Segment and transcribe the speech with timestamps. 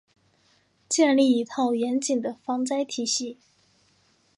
[0.89, 3.37] 建立一套严谨的防灾体系